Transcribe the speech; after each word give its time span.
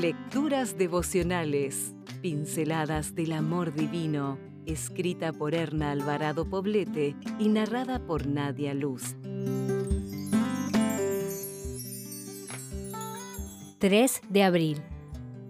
Lecturas 0.00 0.78
devocionales, 0.78 1.94
pinceladas 2.22 3.14
del 3.14 3.32
amor 3.32 3.74
divino, 3.74 4.38
escrita 4.64 5.30
por 5.30 5.54
Erna 5.54 5.90
Alvarado 5.90 6.48
Poblete 6.48 7.14
y 7.38 7.50
narrada 7.50 7.98
por 8.06 8.26
Nadia 8.26 8.72
Luz. 8.72 9.14
3 13.78 14.22
de 14.30 14.42
abril. 14.42 14.78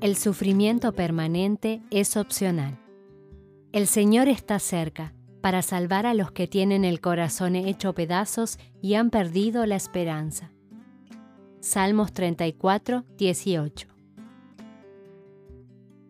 El 0.00 0.16
sufrimiento 0.16 0.96
permanente 0.96 1.80
es 1.92 2.16
opcional. 2.16 2.76
El 3.70 3.86
Señor 3.86 4.26
está 4.26 4.58
cerca 4.58 5.14
para 5.40 5.62
salvar 5.62 6.06
a 6.06 6.14
los 6.14 6.32
que 6.32 6.48
tienen 6.48 6.84
el 6.84 7.00
corazón 7.00 7.54
hecho 7.54 7.94
pedazos 7.94 8.58
y 8.82 8.94
han 8.94 9.10
perdido 9.10 9.64
la 9.66 9.76
esperanza. 9.76 10.50
Salmos 11.60 12.12
34, 12.12 13.04
18. 13.16 13.89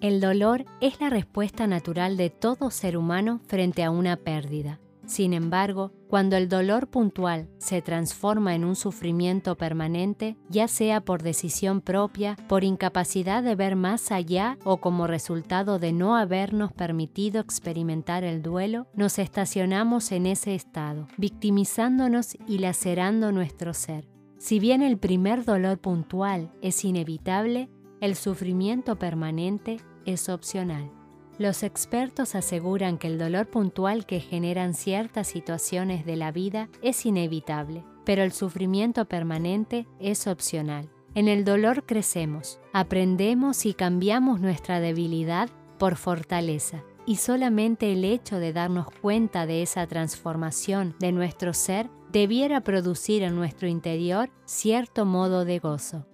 El 0.00 0.20
dolor 0.20 0.64
es 0.80 1.00
la 1.00 1.10
respuesta 1.10 1.66
natural 1.66 2.16
de 2.16 2.30
todo 2.30 2.70
ser 2.70 2.96
humano 2.96 3.40
frente 3.48 3.82
a 3.82 3.90
una 3.90 4.16
pérdida. 4.16 4.78
Sin 5.06 5.32
embargo, 5.32 5.90
cuando 6.06 6.36
el 6.36 6.48
dolor 6.48 6.86
puntual 6.86 7.48
se 7.58 7.82
transforma 7.82 8.54
en 8.54 8.64
un 8.64 8.76
sufrimiento 8.76 9.56
permanente, 9.56 10.36
ya 10.50 10.68
sea 10.68 11.00
por 11.00 11.24
decisión 11.24 11.80
propia, 11.80 12.36
por 12.46 12.62
incapacidad 12.62 13.42
de 13.42 13.56
ver 13.56 13.74
más 13.74 14.12
allá 14.12 14.56
o 14.64 14.76
como 14.76 15.08
resultado 15.08 15.80
de 15.80 15.92
no 15.92 16.14
habernos 16.14 16.72
permitido 16.72 17.40
experimentar 17.40 18.22
el 18.22 18.40
duelo, 18.40 18.86
nos 18.94 19.18
estacionamos 19.18 20.12
en 20.12 20.26
ese 20.26 20.54
estado, 20.54 21.08
victimizándonos 21.16 22.36
y 22.46 22.58
lacerando 22.58 23.32
nuestro 23.32 23.74
ser. 23.74 24.06
Si 24.36 24.60
bien 24.60 24.82
el 24.82 24.96
primer 24.98 25.44
dolor 25.44 25.78
puntual 25.78 26.52
es 26.62 26.84
inevitable, 26.84 27.68
el 28.00 28.14
sufrimiento 28.14 28.96
permanente 28.96 29.78
es 30.12 30.28
opcional. 30.28 30.90
Los 31.38 31.62
expertos 31.62 32.34
aseguran 32.34 32.98
que 32.98 33.06
el 33.06 33.18
dolor 33.18 33.46
puntual 33.46 34.06
que 34.06 34.18
generan 34.18 34.74
ciertas 34.74 35.28
situaciones 35.28 36.04
de 36.04 36.16
la 36.16 36.32
vida 36.32 36.68
es 36.82 37.06
inevitable, 37.06 37.84
pero 38.04 38.22
el 38.22 38.32
sufrimiento 38.32 39.04
permanente 39.04 39.86
es 40.00 40.26
opcional. 40.26 40.90
En 41.14 41.28
el 41.28 41.44
dolor 41.44 41.84
crecemos, 41.86 42.58
aprendemos 42.72 43.66
y 43.66 43.74
cambiamos 43.74 44.40
nuestra 44.40 44.80
debilidad 44.80 45.48
por 45.78 45.96
fortaleza, 45.96 46.82
y 47.06 47.16
solamente 47.16 47.92
el 47.92 48.04
hecho 48.04 48.38
de 48.38 48.52
darnos 48.52 48.88
cuenta 49.00 49.46
de 49.46 49.62
esa 49.62 49.86
transformación 49.86 50.96
de 50.98 51.12
nuestro 51.12 51.54
ser 51.54 51.88
debiera 52.10 52.62
producir 52.62 53.22
en 53.22 53.36
nuestro 53.36 53.68
interior 53.68 54.30
cierto 54.44 55.04
modo 55.04 55.44
de 55.44 55.58
gozo. 55.60 56.07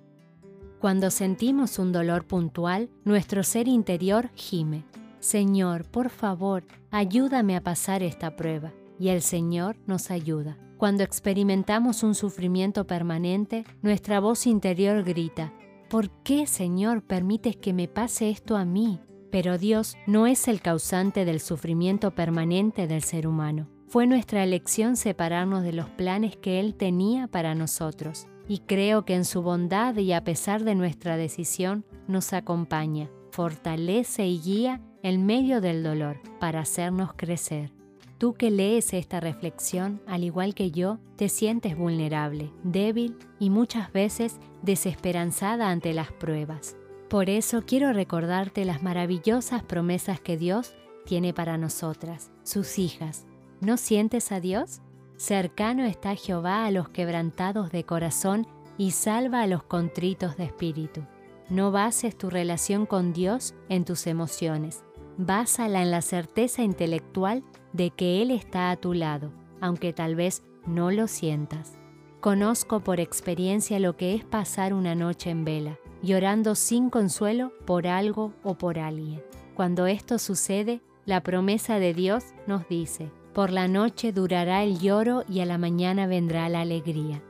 Cuando 0.84 1.10
sentimos 1.10 1.78
un 1.78 1.92
dolor 1.92 2.26
puntual, 2.26 2.90
nuestro 3.06 3.42
ser 3.42 3.68
interior 3.68 4.28
gime. 4.34 4.84
Señor, 5.18 5.86
por 5.86 6.10
favor, 6.10 6.62
ayúdame 6.90 7.56
a 7.56 7.62
pasar 7.62 8.02
esta 8.02 8.36
prueba. 8.36 8.74
Y 8.98 9.08
el 9.08 9.22
Señor 9.22 9.78
nos 9.86 10.10
ayuda. 10.10 10.58
Cuando 10.76 11.02
experimentamos 11.02 12.02
un 12.02 12.14
sufrimiento 12.14 12.86
permanente, 12.86 13.64
nuestra 13.80 14.20
voz 14.20 14.46
interior 14.46 15.02
grita, 15.04 15.54
¿por 15.88 16.10
qué, 16.22 16.46
Señor, 16.46 17.00
permites 17.00 17.56
que 17.56 17.72
me 17.72 17.88
pase 17.88 18.28
esto 18.28 18.54
a 18.54 18.66
mí? 18.66 19.00
Pero 19.30 19.56
Dios 19.56 19.96
no 20.06 20.26
es 20.26 20.48
el 20.48 20.60
causante 20.60 21.24
del 21.24 21.40
sufrimiento 21.40 22.14
permanente 22.14 22.86
del 22.86 23.02
ser 23.02 23.26
humano. 23.26 23.70
Fue 23.88 24.06
nuestra 24.06 24.44
elección 24.44 24.98
separarnos 24.98 25.62
de 25.62 25.72
los 25.72 25.88
planes 25.88 26.36
que 26.36 26.60
Él 26.60 26.74
tenía 26.74 27.26
para 27.26 27.54
nosotros 27.54 28.26
y 28.48 28.58
creo 28.60 29.04
que 29.04 29.14
en 29.14 29.24
su 29.24 29.42
bondad 29.42 29.96
y 29.96 30.12
a 30.12 30.24
pesar 30.24 30.64
de 30.64 30.74
nuestra 30.74 31.16
decisión 31.16 31.84
nos 32.08 32.32
acompaña, 32.32 33.10
fortalece 33.30 34.26
y 34.26 34.40
guía 34.40 34.80
en 35.02 35.26
medio 35.26 35.60
del 35.60 35.82
dolor 35.82 36.20
para 36.40 36.60
hacernos 36.60 37.12
crecer. 37.14 37.72
Tú 38.18 38.34
que 38.34 38.50
lees 38.50 38.94
esta 38.94 39.20
reflexión, 39.20 40.00
al 40.06 40.24
igual 40.24 40.54
que 40.54 40.70
yo, 40.70 40.98
te 41.16 41.28
sientes 41.28 41.76
vulnerable, 41.76 42.52
débil 42.62 43.16
y 43.38 43.50
muchas 43.50 43.92
veces 43.92 44.38
desesperanzada 44.62 45.70
ante 45.70 45.92
las 45.92 46.12
pruebas. 46.12 46.76
Por 47.10 47.28
eso 47.28 47.64
quiero 47.66 47.92
recordarte 47.92 48.64
las 48.64 48.82
maravillosas 48.82 49.62
promesas 49.62 50.20
que 50.20 50.36
Dios 50.36 50.74
tiene 51.04 51.34
para 51.34 51.58
nosotras, 51.58 52.30
sus 52.44 52.78
hijas. 52.78 53.26
¿No 53.60 53.76
sientes 53.76 54.32
a 54.32 54.40
Dios? 54.40 54.80
Cercano 55.16 55.84
está 55.84 56.16
Jehová 56.16 56.64
a 56.64 56.70
los 56.70 56.88
quebrantados 56.88 57.70
de 57.70 57.84
corazón 57.84 58.46
y 58.76 58.90
salva 58.90 59.42
a 59.42 59.46
los 59.46 59.62
contritos 59.62 60.36
de 60.36 60.44
espíritu. 60.44 61.06
No 61.48 61.70
bases 61.70 62.16
tu 62.16 62.30
relación 62.30 62.84
con 62.86 63.12
Dios 63.12 63.54
en 63.68 63.84
tus 63.84 64.06
emociones, 64.06 64.84
básala 65.16 65.82
en 65.82 65.90
la 65.90 66.02
certeza 66.02 66.62
intelectual 66.62 67.44
de 67.72 67.90
que 67.90 68.22
Él 68.22 68.30
está 68.30 68.70
a 68.70 68.76
tu 68.76 68.92
lado, 68.92 69.32
aunque 69.60 69.92
tal 69.92 70.16
vez 70.16 70.42
no 70.66 70.90
lo 70.90 71.06
sientas. 71.06 71.78
Conozco 72.20 72.80
por 72.80 73.00
experiencia 73.00 73.78
lo 73.78 73.96
que 73.96 74.14
es 74.14 74.24
pasar 74.24 74.72
una 74.72 74.94
noche 74.94 75.30
en 75.30 75.44
vela, 75.44 75.78
llorando 76.02 76.54
sin 76.54 76.90
consuelo 76.90 77.52
por 77.66 77.86
algo 77.86 78.32
o 78.42 78.54
por 78.54 78.78
alguien. 78.78 79.22
Cuando 79.54 79.86
esto 79.86 80.18
sucede, 80.18 80.80
la 81.04 81.22
promesa 81.22 81.78
de 81.78 81.92
Dios 81.92 82.24
nos 82.46 82.66
dice, 82.68 83.10
por 83.34 83.50
la 83.50 83.68
noche 83.68 84.12
durará 84.12 84.62
el 84.62 84.78
lloro 84.78 85.24
y 85.28 85.40
a 85.40 85.46
la 85.46 85.58
mañana 85.58 86.06
vendrá 86.06 86.48
la 86.48 86.62
alegría. 86.62 87.22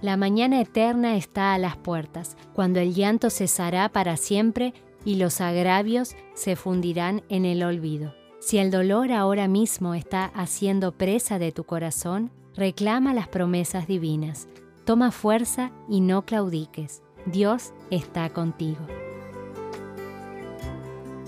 La 0.00 0.16
mañana 0.16 0.60
eterna 0.60 1.16
está 1.16 1.52
a 1.54 1.58
las 1.58 1.76
puertas, 1.76 2.36
cuando 2.54 2.80
el 2.80 2.94
llanto 2.94 3.28
cesará 3.28 3.88
para 3.90 4.16
siempre 4.16 4.72
y 5.04 5.16
los 5.16 5.40
agravios 5.40 6.16
se 6.34 6.56
fundirán 6.56 7.22
en 7.28 7.44
el 7.44 7.62
olvido. 7.62 8.14
Si 8.40 8.58
el 8.58 8.70
dolor 8.70 9.12
ahora 9.12 9.48
mismo 9.48 9.94
está 9.94 10.26
haciendo 10.26 10.92
presa 10.92 11.38
de 11.38 11.52
tu 11.52 11.64
corazón, 11.64 12.30
reclama 12.54 13.14
las 13.14 13.28
promesas 13.28 13.86
divinas. 13.86 14.48
Toma 14.84 15.10
fuerza 15.10 15.72
y 15.88 16.00
no 16.00 16.24
claudiques. 16.24 17.02
Dios 17.26 17.72
está 17.90 18.30
contigo. 18.30 18.86